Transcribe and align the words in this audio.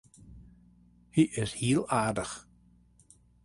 Hy 1.13 1.23
is 1.43 1.51
hiel 1.59 1.83
aardich. 1.99 2.35